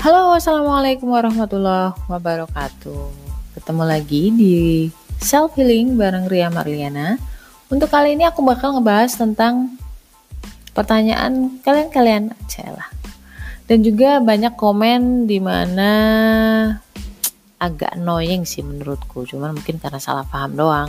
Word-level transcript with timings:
Halo, 0.00 0.32
assalamualaikum 0.32 1.12
warahmatullahi 1.12 1.92
wabarakatuh. 2.08 3.12
Ketemu 3.52 3.84
lagi 3.84 4.32
di 4.32 4.56
self 5.20 5.52
healing 5.60 6.00
bareng 6.00 6.24
Ria 6.24 6.48
Marliana. 6.48 7.20
Untuk 7.68 7.92
kali 7.92 8.16
ini 8.16 8.24
aku 8.24 8.40
bakal 8.40 8.80
ngebahas 8.80 9.12
tentang 9.12 9.76
pertanyaan 10.72 11.60
kalian-kalian 11.60 12.32
aja 12.32 12.80
lah. 12.80 12.88
Dan 13.68 13.84
juga 13.84 14.24
banyak 14.24 14.56
komen 14.56 15.28
di 15.28 15.36
mana 15.36 15.90
agak 17.60 17.92
annoying 17.92 18.48
sih 18.48 18.64
menurutku, 18.64 19.28
cuman 19.28 19.52
mungkin 19.52 19.76
karena 19.76 20.00
salah 20.00 20.24
paham 20.24 20.56
doang. 20.56 20.88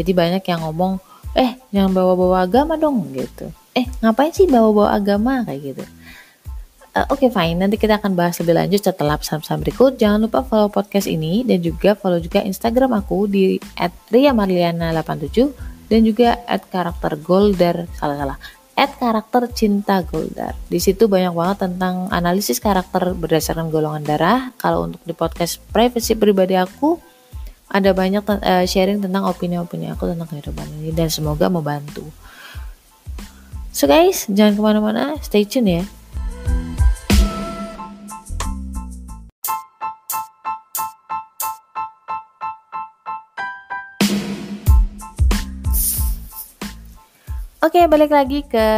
Jadi 0.00 0.16
banyak 0.16 0.40
yang 0.48 0.64
ngomong, 0.64 0.96
eh 1.36 1.60
jangan 1.76 1.92
bawa-bawa 1.92 2.48
agama 2.48 2.80
dong 2.80 3.04
gitu. 3.12 3.52
Eh 3.76 3.84
ngapain 4.00 4.32
sih 4.32 4.48
bawa-bawa 4.48 4.96
agama 4.96 5.44
kayak 5.44 5.76
gitu 5.76 5.84
Uh, 6.90 7.06
Oke 7.14 7.26
okay, 7.26 7.30
fine, 7.30 7.54
nanti 7.54 7.78
kita 7.78 8.02
akan 8.02 8.18
bahas 8.18 8.34
lebih 8.42 8.58
lanjut 8.58 8.82
setelah 8.82 9.14
pesan-pesan 9.14 9.62
berikut. 9.62 9.94
Jangan 9.94 10.26
lupa 10.26 10.42
follow 10.42 10.66
podcast 10.66 11.06
ini 11.06 11.46
dan 11.46 11.62
juga 11.62 11.94
follow 11.94 12.18
juga 12.18 12.42
Instagram 12.42 12.98
aku 12.98 13.30
di 13.30 13.62
@riamarliana87 14.10 15.54
dan 15.86 16.00
juga 16.02 16.42
@karaktergolder 16.46 17.86
salah-salah 17.94 18.38
karakter 18.88 19.52
cinta 19.52 20.00
Goldar. 20.00 20.56
Di 20.72 20.80
situ 20.80 21.04
banyak 21.04 21.36
banget 21.36 21.68
tentang 21.68 22.08
analisis 22.08 22.56
karakter 22.56 23.12
berdasarkan 23.12 23.68
golongan 23.68 24.00
darah. 24.00 24.56
Kalau 24.56 24.88
untuk 24.88 25.04
di 25.04 25.12
podcast 25.12 25.60
privacy 25.68 26.16
pribadi 26.16 26.56
aku 26.56 26.96
ada 27.68 27.92
banyak 27.92 28.24
uh, 28.24 28.64
sharing 28.64 29.04
tentang 29.04 29.28
opini-opini 29.28 29.92
aku 29.92 30.08
tentang 30.08 30.26
kehidupan 30.26 30.64
ini 30.80 30.96
dan 30.96 31.12
semoga 31.12 31.52
membantu. 31.52 32.08
So 33.70 33.84
guys, 33.84 34.26
jangan 34.26 34.56
ke 34.56 34.62
mana-mana, 34.64 35.14
stay 35.20 35.44
tune 35.44 35.68
ya. 35.68 35.84
Oke, 47.60 47.84
balik 47.92 48.08
lagi 48.08 48.40
ke 48.40 48.68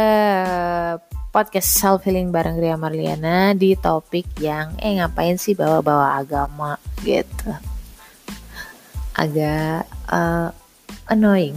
podcast 1.31 1.71
self 1.71 2.03
healing 2.03 2.35
bareng 2.35 2.59
Ria 2.59 2.75
Marliana 2.75 3.55
di 3.55 3.79
topik 3.79 4.35
yang 4.43 4.75
eh 4.75 4.99
ngapain 4.99 5.39
sih 5.39 5.55
bawa-bawa 5.55 6.19
agama 6.19 6.75
gitu. 6.99 7.47
Agak 9.15 9.87
uh, 10.11 10.51
annoying. 11.07 11.55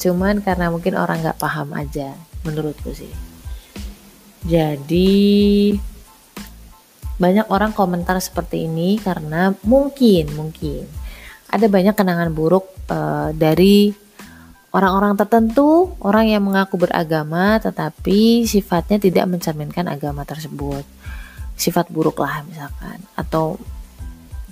Cuman 0.00 0.40
karena 0.40 0.72
mungkin 0.72 0.96
orang 0.96 1.20
nggak 1.20 1.36
paham 1.36 1.68
aja 1.76 2.16
menurutku 2.48 2.96
sih. 2.96 3.12
Jadi 4.48 5.76
banyak 7.20 7.44
orang 7.52 7.76
komentar 7.76 8.16
seperti 8.24 8.64
ini 8.64 8.96
karena 8.96 9.52
mungkin 9.68 10.32
mungkin 10.32 10.88
ada 11.52 11.68
banyak 11.68 11.92
kenangan 11.92 12.32
buruk 12.32 12.72
uh, 12.88 13.36
dari 13.36 14.07
orang-orang 14.72 15.16
tertentu, 15.16 15.96
orang 16.04 16.28
yang 16.28 16.42
mengaku 16.44 16.76
beragama 16.76 17.56
tetapi 17.62 18.44
sifatnya 18.44 19.00
tidak 19.00 19.24
mencerminkan 19.28 19.88
agama 19.88 20.24
tersebut. 20.28 20.84
Sifat 21.58 21.90
buruk 21.90 22.22
lah 22.22 22.46
misalkan 22.46 23.02
atau 23.18 23.58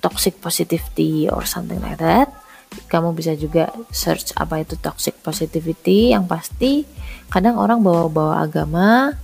toxic 0.02 0.38
positivity 0.42 1.30
or 1.30 1.46
something 1.46 1.78
like 1.80 2.00
that. 2.00 2.32
Kamu 2.90 3.14
bisa 3.14 3.32
juga 3.38 3.70
search 3.94 4.34
apa 4.34 4.60
itu 4.60 4.74
toxic 4.76 5.16
positivity 5.22 6.12
yang 6.12 6.26
pasti 6.26 6.82
kadang 7.30 7.58
orang 7.58 7.82
bawa-bawa 7.82 8.42
agama 8.42 9.14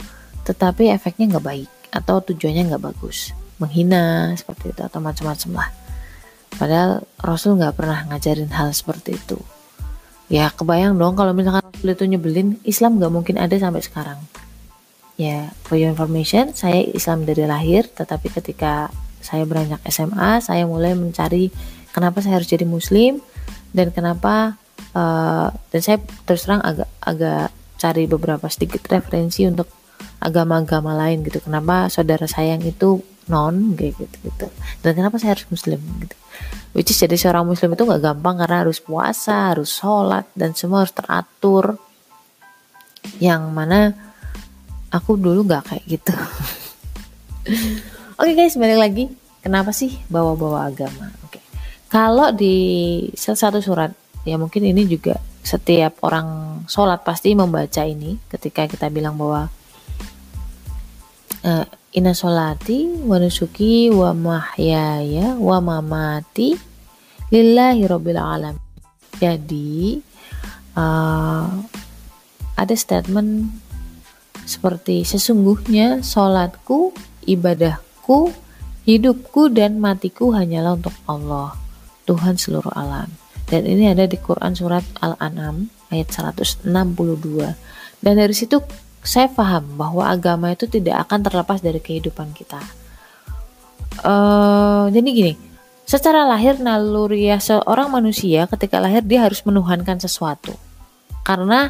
tetapi 0.42 0.90
efeknya 0.90 1.38
nggak 1.38 1.46
baik 1.46 1.70
atau 1.94 2.18
tujuannya 2.18 2.72
nggak 2.72 2.82
bagus 2.82 3.30
menghina 3.62 4.34
seperti 4.34 4.74
itu 4.74 4.82
atau 4.82 4.98
macam-macam 4.98 5.50
lah 5.62 5.68
padahal 6.58 6.90
Rasul 7.22 7.60
nggak 7.62 7.78
pernah 7.78 8.00
ngajarin 8.10 8.50
hal 8.50 8.74
seperti 8.74 9.14
itu 9.14 9.38
ya 10.32 10.48
kebayang 10.56 10.96
dong 10.96 11.12
kalau 11.12 11.36
misalkan 11.36 11.60
Rasul 11.60 11.92
itu 11.92 12.08
nyebelin 12.08 12.56
Islam 12.64 12.96
gak 12.96 13.12
mungkin 13.12 13.36
ada 13.36 13.52
sampai 13.60 13.84
sekarang. 13.84 14.16
Ya 15.20 15.52
for 15.68 15.76
your 15.76 15.92
information 15.92 16.56
saya 16.56 16.80
Islam 16.88 17.28
dari 17.28 17.44
lahir 17.44 17.84
tetapi 17.84 18.32
ketika 18.32 18.88
saya 19.20 19.44
beranjak 19.44 19.84
SMA 19.92 20.40
saya 20.40 20.64
mulai 20.64 20.96
mencari 20.96 21.52
kenapa 21.92 22.24
saya 22.24 22.40
harus 22.40 22.48
jadi 22.48 22.64
muslim 22.64 23.20
dan 23.76 23.92
kenapa 23.92 24.56
uh, 24.96 25.52
dan 25.68 25.80
saya 25.84 26.00
terus 26.24 26.48
terang 26.48 26.64
agak 26.64 26.88
agak 27.04 27.52
cari 27.76 28.08
beberapa 28.08 28.48
sedikit 28.48 28.88
referensi 28.88 29.44
untuk 29.44 29.68
agama-agama 30.22 30.94
lain 30.94 31.26
gitu. 31.26 31.42
Kenapa 31.42 31.90
saudara 31.90 32.30
sayang 32.30 32.62
itu 32.62 33.02
non 33.30 33.78
kayak 33.78 33.94
gitu 33.98 34.16
gitu. 34.26 34.46
Dan 34.82 34.98
kenapa 34.98 35.18
saya 35.18 35.38
harus 35.38 35.46
muslim 35.50 35.78
gitu? 36.02 36.16
Which 36.72 36.90
is 36.90 36.98
jadi 36.98 37.14
seorang 37.14 37.44
muslim 37.44 37.76
itu 37.76 37.84
nggak 37.84 38.02
gampang 38.02 38.40
karena 38.40 38.64
harus 38.64 38.80
puasa 38.80 39.54
harus 39.54 39.70
sholat 39.70 40.26
dan 40.32 40.56
semua 40.56 40.82
harus 40.82 40.94
teratur. 40.96 41.78
Yang 43.20 43.42
mana 43.52 43.92
aku 44.90 45.20
dulu 45.20 45.46
nggak 45.46 45.62
kayak 45.68 45.84
gitu. 45.86 46.14
Oke 48.20 48.30
okay 48.30 48.34
guys 48.34 48.56
balik 48.56 48.80
lagi. 48.80 49.04
Kenapa 49.42 49.74
sih 49.74 49.98
bawa-bawa 50.06 50.70
agama? 50.70 51.10
Oke. 51.26 51.38
Okay. 51.38 51.42
kalau 51.90 52.30
di 52.30 52.56
salah 53.18 53.50
satu 53.50 53.58
surat 53.58 53.90
ya 54.22 54.38
mungkin 54.38 54.62
ini 54.62 54.86
juga 54.86 55.18
setiap 55.42 55.98
orang 56.06 56.62
sholat 56.70 57.02
pasti 57.02 57.34
membaca 57.34 57.82
ini 57.82 58.14
ketika 58.30 58.70
kita 58.70 58.86
bilang 58.86 59.18
bahwa 59.18 59.50
uh, 61.42 61.66
Inna 61.92 62.16
solati 62.16 62.88
wa 63.04 63.20
nusuki 63.20 63.92
wa 63.92 64.16
mahyaya 64.16 65.36
wa 65.36 65.60
mamati 65.60 66.56
lillahi 67.28 67.84
rabbil 67.84 68.16
alam. 68.16 68.56
Jadi 69.20 70.00
uh, 70.72 71.52
ada 72.56 72.74
statement 72.76 73.52
seperti 74.48 75.04
sesungguhnya 75.04 76.00
solatku, 76.00 76.96
ibadahku, 77.28 78.32
hidupku 78.88 79.52
dan 79.52 79.76
matiku 79.76 80.32
hanyalah 80.32 80.80
untuk 80.80 80.96
Allah, 81.04 81.54
Tuhan 82.08 82.40
seluruh 82.40 82.72
alam. 82.72 83.12
Dan 83.46 83.68
ini 83.68 83.92
ada 83.92 84.08
di 84.08 84.16
Quran 84.16 84.56
surat 84.56 84.80
Al-An'am 85.04 85.68
ayat 85.92 86.08
162. 86.08 86.64
Dan 88.00 88.14
dari 88.16 88.32
situ 88.32 88.64
saya 89.02 89.26
paham 89.26 89.74
bahwa 89.74 90.06
agama 90.06 90.54
itu 90.54 90.70
tidak 90.70 91.06
akan 91.06 91.26
terlepas 91.26 91.58
dari 91.58 91.82
kehidupan 91.82 92.30
kita. 92.32 92.62
Uh, 94.00 94.88
jadi 94.94 95.08
gini, 95.10 95.34
secara 95.84 96.24
lahir 96.24 96.56
naluriah 96.62 97.42
seorang 97.42 97.90
manusia 97.90 98.46
ketika 98.46 98.78
lahir 98.78 99.02
dia 99.02 99.26
harus 99.26 99.42
menuhankan 99.42 99.98
sesuatu. 99.98 100.54
Karena 101.26 101.68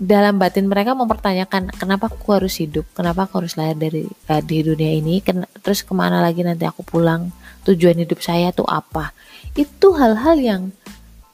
dalam 0.00 0.40
batin 0.40 0.64
mereka 0.64 0.96
mempertanyakan 0.96 1.76
kenapa 1.76 2.08
aku 2.08 2.32
harus 2.32 2.56
hidup, 2.56 2.88
kenapa 2.96 3.28
aku 3.28 3.44
harus 3.44 3.54
lahir 3.60 3.76
dari 3.76 4.08
uh, 4.08 4.40
di 4.40 4.64
dunia 4.64 4.96
ini, 4.96 5.20
ken 5.20 5.44
terus 5.60 5.84
ke 5.84 5.92
mana 5.92 6.24
lagi 6.24 6.40
nanti 6.40 6.64
aku 6.64 6.80
pulang, 6.80 7.28
tujuan 7.68 8.00
hidup 8.00 8.24
saya 8.24 8.48
tuh 8.48 8.64
apa? 8.64 9.12
Itu 9.52 9.92
hal-hal 9.92 10.40
yang 10.40 10.62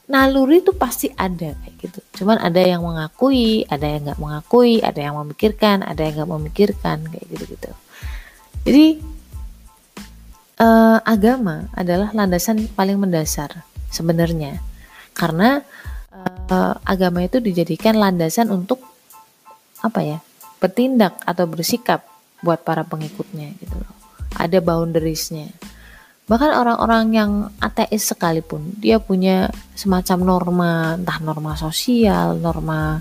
naluri 0.07 0.63
itu 0.63 0.71
pasti 0.71 1.11
ada 1.13 1.51
kayak 1.51 1.75
gitu. 1.83 1.99
Cuman 2.23 2.39
ada 2.39 2.63
yang 2.63 2.83
mengakui, 2.83 3.67
ada 3.67 3.83
yang 3.83 4.07
nggak 4.07 4.19
mengakui, 4.19 4.79
ada 4.79 4.99
yang 4.99 5.19
memikirkan, 5.19 5.83
ada 5.83 5.99
yang 5.99 6.23
nggak 6.23 6.31
memikirkan 6.31 6.97
kayak 7.11 7.25
gitu-gitu. 7.27 7.71
Jadi 8.63 8.85
uh, 10.63 10.99
agama 11.03 11.67
adalah 11.75 12.15
landasan 12.15 12.71
paling 12.71 12.99
mendasar 12.99 13.67
sebenarnya, 13.91 14.59
karena 15.11 15.63
uh, 16.11 16.73
agama 16.87 17.23
itu 17.23 17.43
dijadikan 17.43 17.99
landasan 17.99 18.47
untuk 18.51 18.79
apa 19.83 20.01
ya 20.01 20.19
bertindak 20.57 21.19
atau 21.21 21.45
bersikap 21.45 22.07
buat 22.41 22.63
para 22.63 22.87
pengikutnya 22.87 23.53
gitu 23.59 23.75
loh. 23.75 23.93
Ada 24.39 24.63
boundariesnya 24.63 25.51
bahkan 26.27 26.51
orang-orang 26.51 27.05
yang 27.15 27.31
ateis 27.63 28.11
sekalipun 28.11 28.75
dia 28.75 28.99
punya 28.99 29.47
semacam 29.79 30.19
norma 30.27 30.71
entah 30.99 31.23
norma 31.23 31.55
sosial 31.55 32.35
norma 32.35 32.99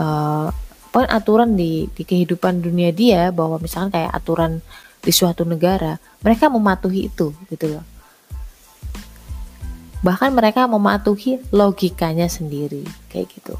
uh, 0.00 0.48
aturan 0.94 1.60
di 1.60 1.84
di 1.92 2.02
kehidupan 2.08 2.64
dunia 2.64 2.88
dia 2.88 3.28
bahwa 3.36 3.60
misalkan 3.60 3.92
kayak 3.92 4.16
aturan 4.16 4.64
di 5.04 5.12
suatu 5.12 5.44
negara 5.44 6.00
mereka 6.24 6.48
mematuhi 6.48 7.12
itu 7.12 7.36
gitu 7.52 7.66
loh. 7.76 7.84
Bahkan 10.00 10.30
mereka 10.32 10.64
mematuhi 10.64 11.42
logikanya 11.52 12.30
sendiri 12.30 12.86
kayak 13.12 13.28
gitu. 13.34 13.58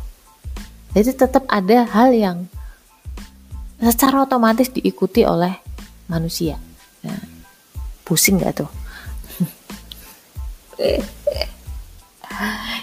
Jadi 0.96 1.10
tetap 1.12 1.44
ada 1.50 1.84
hal 1.90 2.14
yang 2.14 2.38
secara 3.82 4.24
otomatis 4.24 4.70
diikuti 4.70 5.26
oleh 5.26 5.58
manusia. 6.06 6.56
Nah, 7.02 7.18
pusing 8.06 8.38
gak 8.38 8.64
tuh 8.64 8.83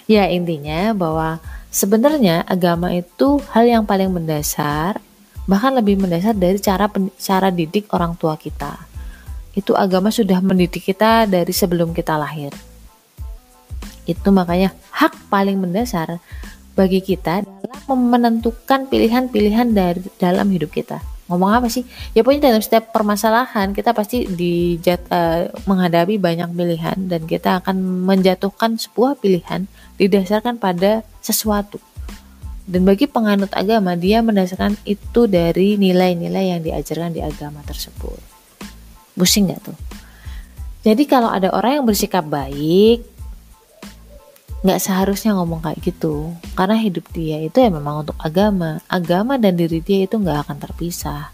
ya 0.08 0.28
intinya 0.32 0.96
bahwa 0.96 1.40
sebenarnya 1.72 2.44
agama 2.48 2.92
itu 2.92 3.40
hal 3.52 3.68
yang 3.68 3.84
paling 3.88 4.12
mendasar 4.12 5.00
bahkan 5.50 5.74
lebih 5.74 5.98
mendasar 5.98 6.38
dari 6.38 6.62
cara 6.62 6.88
cara 7.18 7.50
didik 7.50 7.90
orang 7.92 8.14
tua 8.16 8.38
kita 8.38 8.88
Itu 9.52 9.76
agama 9.76 10.08
sudah 10.08 10.40
mendidik 10.40 10.80
kita 10.80 11.28
dari 11.28 11.52
sebelum 11.52 11.92
kita 11.92 12.16
lahir. 12.16 12.56
Itu 14.08 14.32
makanya 14.32 14.72
hak 14.96 15.28
paling 15.28 15.60
mendasar 15.60 16.24
bagi 16.72 17.04
kita 17.04 17.44
dalam 17.44 18.00
menentukan 18.08 18.88
pilihan-pilihan 18.88 19.76
dari 19.76 20.08
dalam 20.16 20.48
hidup 20.56 20.72
kita. 20.72 21.04
Ngomong 21.32 21.64
apa 21.64 21.68
sih? 21.72 21.88
Ya 22.12 22.28
pokoknya 22.28 22.52
dalam 22.52 22.60
setiap 22.60 22.92
permasalahan 22.92 23.72
kita 23.72 23.96
pasti 23.96 24.28
dijat, 24.28 25.08
uh, 25.08 25.48
menghadapi 25.64 26.20
banyak 26.20 26.52
pilihan 26.52 27.08
dan 27.08 27.24
kita 27.24 27.64
akan 27.64 28.04
menjatuhkan 28.04 28.76
sebuah 28.76 29.16
pilihan 29.24 29.72
didasarkan 29.96 30.60
pada 30.60 31.08
sesuatu. 31.24 31.80
Dan 32.68 32.84
bagi 32.84 33.08
penganut 33.08 33.52
agama, 33.56 33.96
dia 33.96 34.20
mendasarkan 34.20 34.76
itu 34.84 35.28
dari 35.32 35.80
nilai-nilai 35.80 36.56
yang 36.56 36.62
diajarkan 36.62 37.16
di 37.16 37.24
agama 37.24 37.64
tersebut. 37.64 38.20
Pusing 39.16 39.56
gak 39.56 39.72
tuh? 39.72 39.78
Jadi 40.82 41.04
kalau 41.06 41.30
ada 41.30 41.54
orang 41.54 41.82
yang 41.82 41.86
bersikap 41.86 42.26
baik, 42.26 43.06
nggak 44.62 44.78
seharusnya 44.82 45.34
ngomong 45.38 45.66
kayak 45.66 45.82
gitu. 45.82 46.38
Karena 46.54 46.78
hidup 46.78 47.10
dia 47.14 47.42
itu 47.42 47.58
ya 47.58 47.70
memang 47.74 48.06
untuk 48.06 48.18
agama. 48.22 48.78
Agama 48.86 49.42
dan 49.42 49.58
diri 49.58 49.82
dia 49.82 50.06
itu 50.06 50.22
nggak 50.22 50.48
akan 50.48 50.58
terpisah. 50.62 51.34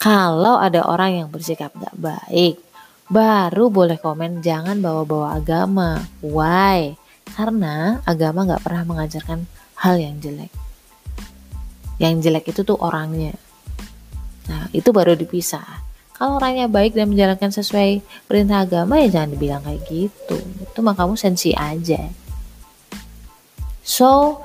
Kalau 0.00 0.56
ada 0.56 0.88
orang 0.88 1.20
yang 1.20 1.28
bersikap 1.28 1.76
nggak 1.76 1.96
baik, 2.00 2.56
baru 3.12 3.68
boleh 3.68 4.00
komen 4.00 4.40
jangan 4.40 4.80
bawa-bawa 4.80 5.36
agama. 5.36 6.00
Why? 6.24 6.96
Karena 7.36 8.00
agama 8.08 8.48
nggak 8.48 8.64
pernah 8.64 8.88
mengajarkan 8.88 9.44
hal 9.84 10.00
yang 10.00 10.16
jelek. 10.24 10.48
Yang 12.00 12.24
jelek 12.24 12.56
itu 12.56 12.64
tuh 12.64 12.80
orangnya. 12.80 13.36
Nah, 14.48 14.72
itu 14.72 14.88
baru 14.88 15.12
dipisah. 15.12 15.84
Kalau 16.16 16.40
orangnya 16.40 16.68
baik 16.68 16.96
dan 16.96 17.12
menjalankan 17.12 17.52
sesuai 17.52 18.00
perintah 18.24 18.64
agama 18.64 18.96
ya 19.04 19.20
jangan 19.20 19.36
dibilang 19.36 19.60
kayak 19.60 19.84
gitu. 19.84 20.40
Itu 20.40 20.80
mah 20.80 20.96
kamu 20.96 21.20
sensi 21.20 21.52
aja. 21.52 22.00
So, 23.84 24.40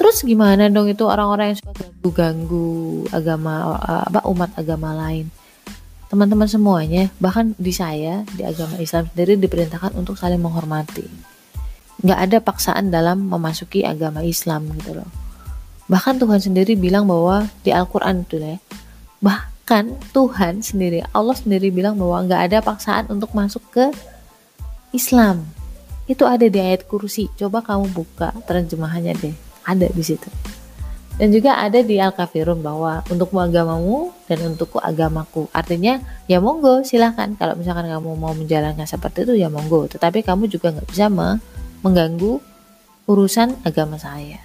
terus 0.00 0.24
gimana 0.24 0.68
dong 0.72 0.88
itu 0.88 1.04
orang-orang 1.04 1.54
yang 1.54 1.58
suka 1.60 1.72
ganggu-ganggu 1.86 3.06
agama 3.12 3.76
apa 3.80 4.20
umat 4.28 4.50
agama 4.58 4.96
lain? 4.96 5.28
Teman-teman 6.12 6.48
semuanya, 6.48 7.08
bahkan 7.16 7.56
di 7.56 7.72
saya 7.72 8.24
di 8.36 8.44
agama 8.44 8.76
Islam 8.76 9.08
sendiri 9.08 9.40
diperintahkan 9.40 9.96
untuk 9.96 10.20
saling 10.20 10.40
menghormati 10.40 11.32
nggak 12.02 12.18
ada 12.18 12.38
paksaan 12.42 12.90
dalam 12.90 13.30
memasuki 13.30 13.86
agama 13.86 14.26
Islam 14.26 14.66
gitu 14.74 14.98
loh. 14.98 15.08
Bahkan 15.86 16.18
Tuhan 16.18 16.40
sendiri 16.42 16.74
bilang 16.74 17.06
bahwa 17.06 17.46
di 17.62 17.70
Al-Quran 17.70 18.26
itu 18.26 18.42
ya, 18.42 18.58
bahkan 19.22 19.94
Tuhan 20.10 20.66
sendiri, 20.66 21.06
Allah 21.14 21.38
sendiri 21.38 21.70
bilang 21.70 21.94
bahwa 21.94 22.26
nggak 22.26 22.42
ada 22.50 22.58
paksaan 22.58 23.06
untuk 23.06 23.30
masuk 23.38 23.62
ke 23.70 23.94
Islam. 24.90 25.46
Itu 26.10 26.26
ada 26.26 26.46
di 26.46 26.58
ayat 26.58 26.86
kursi. 26.90 27.30
Coba 27.38 27.62
kamu 27.62 27.92
buka 27.94 28.34
terjemahannya 28.46 29.14
deh. 29.18 29.34
Ada 29.62 29.90
di 29.90 30.02
situ. 30.02 30.26
Dan 31.12 31.28
juga 31.28 31.60
ada 31.60 31.78
di 31.84 32.00
Al-Kafirun 32.00 32.64
bahwa 32.64 33.04
untukmu 33.12 33.38
agamamu 33.44 34.10
dan 34.26 34.42
untukku 34.48 34.80
agamaku. 34.80 35.46
Artinya 35.52 36.00
ya 36.26 36.40
monggo 36.42 36.82
silahkan. 36.82 37.36
Kalau 37.36 37.54
misalkan 37.54 37.86
kamu 37.86 38.16
mau 38.16 38.32
menjalankan 38.32 38.88
seperti 38.88 39.28
itu 39.28 39.38
ya 39.38 39.52
monggo. 39.52 39.86
Tetapi 39.86 40.24
kamu 40.24 40.48
juga 40.48 40.72
nggak 40.72 40.88
bisa 40.88 41.06
mengganggu 41.84 42.40
urusan 43.06 43.60
agama 43.62 44.00
saya. 44.00 44.40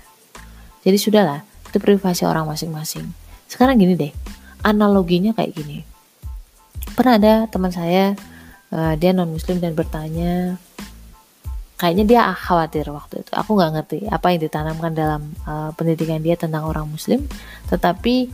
Jadi 0.83 0.97
sudahlah, 0.99 1.43
itu 1.67 1.77
privasi 1.79 2.23
orang 2.23 2.47
masing-masing. 2.47 3.05
Sekarang 3.47 3.79
gini 3.79 3.95
deh, 3.95 4.11
analoginya 4.63 5.31
kayak 5.35 5.55
gini. 5.55 5.83
Pernah 6.95 7.13
ada 7.19 7.33
teman 7.51 7.71
saya, 7.71 8.15
uh, 8.71 8.93
dia 8.95 9.11
non 9.11 9.29
muslim 9.29 9.59
dan 9.59 9.75
bertanya, 9.75 10.55
kayaknya 11.77 12.03
dia 12.09 12.21
khawatir 12.33 12.89
waktu 12.89 13.21
itu. 13.21 13.31
Aku 13.37 13.53
nggak 13.53 13.71
ngerti 13.77 13.97
apa 14.09 14.33
yang 14.33 14.41
ditanamkan 14.41 14.91
dalam 14.97 15.21
uh, 15.45 15.69
pendidikan 15.77 16.19
dia 16.19 16.33
tentang 16.33 16.65
orang 16.65 16.89
muslim, 16.89 17.23
tetapi 17.69 18.27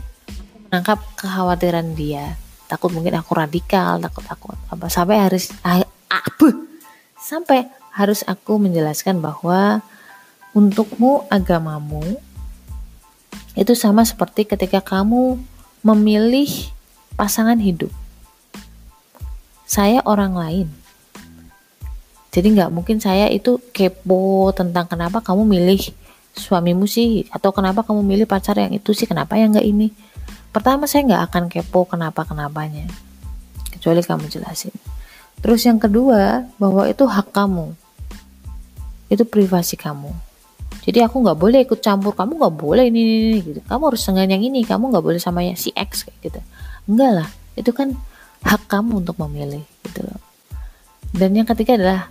menangkap 0.72 0.98
kekhawatiran 1.20 1.92
dia. 1.94 2.34
Takut 2.66 2.90
mungkin 2.90 3.14
aku 3.14 3.36
radikal, 3.36 4.00
takut 4.00 4.24
aku 4.26 4.56
apa 4.72 4.88
sampai 4.88 5.16
harus 5.20 5.52
ah, 5.62 5.84
apa 6.08 6.48
sampai 7.20 7.68
harus 7.94 8.26
aku 8.26 8.58
menjelaskan 8.58 9.22
bahwa 9.22 9.84
untukmu 10.56 11.28
agamamu 11.30 12.02
itu 13.54 13.72
sama 13.78 14.02
seperti 14.02 14.48
ketika 14.48 14.82
kamu 14.82 15.38
memilih 15.84 16.50
pasangan 17.14 17.60
hidup. 17.60 17.92
Saya 19.62 20.02
orang 20.02 20.34
lain. 20.34 20.68
Jadi 22.34 22.58
nggak 22.58 22.70
mungkin 22.74 22.98
saya 22.98 23.30
itu 23.30 23.62
kepo 23.70 24.50
tentang 24.50 24.90
kenapa 24.90 25.22
kamu 25.22 25.46
milih 25.46 25.78
suamimu 26.34 26.82
sih 26.90 27.30
atau 27.30 27.54
kenapa 27.54 27.86
kamu 27.86 28.02
milih 28.02 28.26
pacar 28.26 28.58
yang 28.58 28.74
itu 28.74 28.90
sih 28.90 29.06
kenapa 29.06 29.38
yang 29.38 29.54
nggak 29.54 29.62
ini. 29.62 29.94
Pertama 30.50 30.90
saya 30.90 31.06
nggak 31.06 31.22
akan 31.30 31.42
kepo 31.46 31.86
kenapa 31.86 32.26
kenapanya 32.26 32.90
kecuali 33.70 34.02
kamu 34.02 34.26
jelasin. 34.26 34.74
Terus 35.38 35.62
yang 35.62 35.78
kedua 35.78 36.50
bahwa 36.58 36.90
itu 36.90 37.06
hak 37.06 37.30
kamu. 37.30 37.70
Itu 39.06 39.22
privasi 39.22 39.78
kamu. 39.78 40.10
Jadi 40.82 41.06
aku 41.06 41.22
nggak 41.22 41.38
boleh 41.38 41.62
ikut 41.62 41.78
campur 41.78 42.18
kamu 42.18 42.34
nggak 42.34 42.56
boleh 42.58 42.90
ini, 42.90 42.98
ini, 42.98 43.14
ini 43.30 43.38
gitu. 43.46 43.60
Kamu 43.62 43.94
harus 43.94 44.02
dengan 44.02 44.26
yang 44.26 44.42
ini 44.42 44.66
kamu 44.66 44.90
nggak 44.90 45.04
boleh 45.06 45.20
sama 45.22 45.46
si 45.54 45.70
X 45.70 46.02
kayak 46.02 46.18
gitu. 46.18 46.40
Enggak 46.90 47.22
lah 47.22 47.28
itu 47.54 47.70
kan 47.70 47.94
hak 48.42 48.66
kamu 48.66 49.06
untuk 49.06 49.14
memilih 49.22 49.62
gitu 49.86 50.02
loh. 50.02 50.18
Dan 51.14 51.30
yang 51.38 51.46
ketiga 51.46 51.78
adalah 51.78 52.10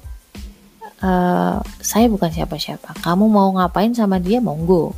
uh, 1.03 1.59
saya 1.83 2.07
bukan 2.07 2.31
siapa-siapa 2.31 3.03
kamu 3.03 3.27
mau 3.27 3.51
ngapain 3.59 3.91
sama 3.91 4.17
dia 4.17 4.39
monggo 4.39 4.95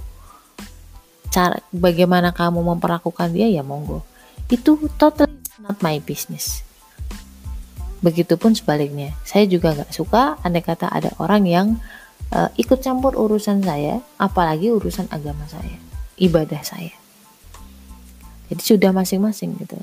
cara 1.33 1.59
bagaimana 1.73 2.31
kamu 2.31 2.61
memperlakukan 2.61 3.33
dia 3.33 3.49
ya 3.49 3.65
monggo 3.65 4.05
itu 4.47 4.77
totally 4.95 5.41
not 5.59 5.81
my 5.81 5.97
business 5.99 6.65
Begitupun 8.05 8.53
sebaliknya, 8.53 9.17
saya 9.25 9.49
juga 9.49 9.73
nggak 9.73 9.89
suka 9.89 10.37
andai 10.45 10.61
kata 10.61 10.93
ada 10.93 11.09
orang 11.17 11.41
yang 11.49 11.67
uh, 12.29 12.53
ikut 12.53 12.77
campur 12.85 13.17
urusan 13.17 13.65
saya, 13.65 13.97
apalagi 14.21 14.69
urusan 14.69 15.09
agama 15.09 15.41
saya, 15.49 15.81
ibadah 16.21 16.61
saya. 16.61 16.93
Jadi 18.53 18.61
sudah 18.61 18.93
masing-masing 18.93 19.57
gitu. 19.57 19.81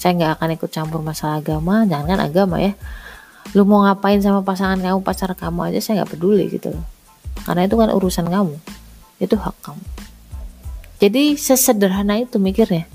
Saya 0.00 0.16
nggak 0.16 0.32
akan 0.40 0.48
ikut 0.56 0.70
campur 0.72 1.04
masalah 1.04 1.44
agama, 1.44 1.84
jangan 1.84 2.16
kan 2.16 2.20
agama 2.24 2.64
ya. 2.64 2.72
Lu 3.52 3.68
mau 3.68 3.84
ngapain 3.84 4.16
sama 4.24 4.40
pasangan 4.40 4.80
kamu, 4.80 5.04
pacar 5.04 5.36
kamu 5.36 5.68
aja 5.68 5.78
saya 5.84 6.02
nggak 6.02 6.16
peduli 6.16 6.48
gitu 6.48 6.72
loh. 6.72 6.84
Karena 7.44 7.68
itu 7.68 7.76
kan 7.76 7.92
urusan 7.92 8.26
kamu, 8.32 8.56
itu 9.20 9.36
hak 9.36 9.56
kamu. 9.60 9.84
Jadi 11.04 11.36
sesederhana 11.36 12.16
itu 12.16 12.40
mikirnya 12.40 12.88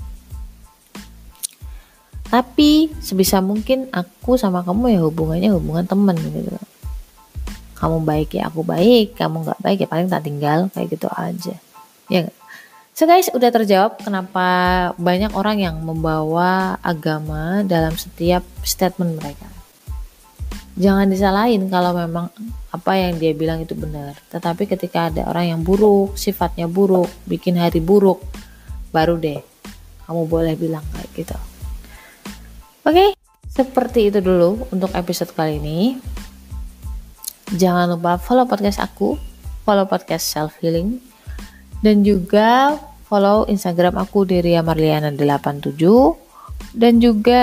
tapi 2.30 2.94
sebisa 3.02 3.42
mungkin 3.42 3.90
aku 3.90 4.38
sama 4.38 4.62
kamu 4.62 4.94
ya 4.94 5.00
hubungannya 5.02 5.50
hubungan 5.50 5.82
temen 5.82 6.14
gitu 6.14 6.54
kamu 7.74 8.06
baik 8.06 8.38
ya 8.38 8.46
aku 8.46 8.62
baik 8.62 9.18
kamu 9.18 9.42
nggak 9.42 9.58
baik 9.58 9.78
ya 9.82 9.88
paling 9.90 10.06
tak 10.06 10.22
tinggal 10.22 10.70
kayak 10.70 10.94
gitu 10.94 11.10
aja 11.10 11.54
ya 12.06 12.30
gak? 12.30 12.38
So 12.90 13.08
guys, 13.08 13.32
udah 13.32 13.48
terjawab 13.48 14.02
kenapa 14.02 14.44
banyak 15.00 15.32
orang 15.32 15.62
yang 15.62 15.80
membawa 15.80 16.76
agama 16.84 17.64
dalam 17.64 17.96
setiap 17.96 18.44
statement 18.60 19.16
mereka. 19.16 19.48
Jangan 20.80 21.12
disalahin 21.12 21.68
kalau 21.68 21.92
memang 21.92 22.32
apa 22.72 22.92
yang 22.96 23.20
dia 23.20 23.36
bilang 23.36 23.60
itu 23.60 23.76
benar. 23.76 24.16
Tetapi 24.32 24.64
ketika 24.64 25.12
ada 25.12 25.28
orang 25.28 25.52
yang 25.52 25.60
buruk, 25.60 26.16
sifatnya 26.16 26.64
buruk, 26.64 27.12
bikin 27.28 27.60
hari 27.60 27.84
buruk, 27.84 28.24
baru 28.88 29.20
deh 29.20 29.44
kamu 30.10 30.26
boleh 30.26 30.54
bilang 30.58 30.82
kayak 30.90 31.10
gitu. 31.14 31.38
Oke, 32.82 33.14
seperti 33.46 34.10
itu 34.10 34.18
dulu 34.18 34.66
untuk 34.74 34.90
episode 34.98 35.30
kali 35.30 35.62
ini. 35.62 36.02
Jangan 37.54 37.94
lupa 37.94 38.18
follow 38.18 38.42
podcast 38.50 38.82
aku, 38.82 39.14
follow 39.62 39.86
podcast 39.86 40.26
self 40.26 40.58
healing, 40.58 40.98
dan 41.86 42.02
juga 42.02 42.74
follow 43.06 43.46
Instagram 43.46 44.02
aku 44.02 44.26
di 44.26 44.42
Ria 44.42 44.66
Marliana 44.66 45.14
87 45.14 45.78
dan 46.74 46.98
juga 46.98 47.42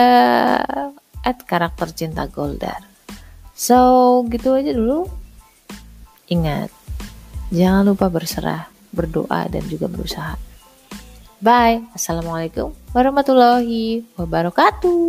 at 1.23 1.37
karakter 1.47 1.95
cinta 1.95 2.27
Goldar. 2.27 2.96
So, 3.57 4.21
gitu 4.29 4.53
aja 4.53 4.69
dulu. 4.69 5.09
Ingat, 6.29 6.69
jangan 7.49 7.89
lupa 7.89 8.05
berserah, 8.05 8.69
berdoa, 8.93 9.49
dan 9.49 9.65
juga 9.65 9.89
berusaha. 9.89 10.37
Bye. 11.41 11.81
Assalamualaikum 11.97 12.77
warahmatullahi 12.93 14.05
wabarakatuh. 14.13 15.01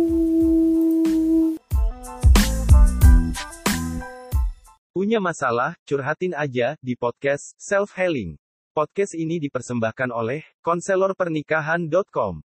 Punya 4.97 5.21
masalah, 5.21 5.77
curhatin 5.85 6.33
aja 6.33 6.73
di 6.81 6.97
podcast 6.97 7.53
Self 7.61 7.93
Healing. 7.93 8.33
Podcast 8.73 9.13
ini 9.13 9.37
dipersembahkan 9.37 10.09
oleh 10.09 10.41
konselorpernikahan.com. 10.65 12.41